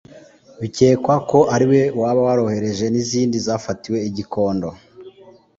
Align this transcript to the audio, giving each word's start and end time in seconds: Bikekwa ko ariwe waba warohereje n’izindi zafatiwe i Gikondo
Bikekwa 0.61 1.15
ko 1.29 1.39
ariwe 1.55 1.81
waba 1.99 2.21
warohereje 2.27 2.85
n’izindi 2.89 3.37
zafatiwe 3.47 3.97
i 4.07 4.09
Gikondo 4.17 4.67